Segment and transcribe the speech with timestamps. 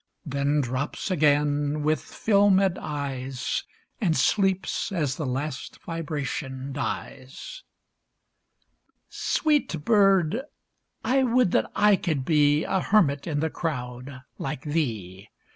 [0.25, 3.63] Then drops again with fdmed eyes,
[4.01, 7.61] And sleeps as the last vibration dies.
[7.61, 10.41] a (89) Sweet bird!
[11.05, 15.29] I would that I could be A hermit in the crowd like thee